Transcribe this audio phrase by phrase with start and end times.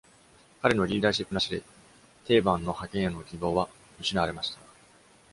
[0.63, 1.61] 彼のリーダーシップなしで、
[2.25, 3.69] テーバンの覇権への希望は
[3.99, 4.59] 失われました。